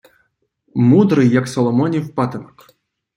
[0.75, 2.67] Мудрий, як Соломонів патинок.